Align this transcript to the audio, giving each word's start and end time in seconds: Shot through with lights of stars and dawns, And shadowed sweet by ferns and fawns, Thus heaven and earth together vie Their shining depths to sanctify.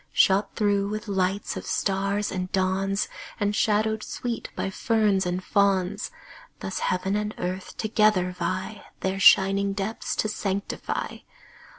Shot 0.13 0.55
through 0.55 0.89
with 0.89 1.07
lights 1.07 1.55
of 1.55 1.63
stars 1.67 2.31
and 2.31 2.51
dawns, 2.51 3.07
And 3.39 3.55
shadowed 3.55 4.01
sweet 4.01 4.49
by 4.55 4.71
ferns 4.71 5.27
and 5.27 5.43
fawns, 5.43 6.09
Thus 6.59 6.79
heaven 6.79 7.15
and 7.15 7.35
earth 7.37 7.77
together 7.77 8.31
vie 8.31 8.83
Their 9.01 9.19
shining 9.19 9.73
depths 9.73 10.15
to 10.15 10.27
sanctify. 10.27 11.17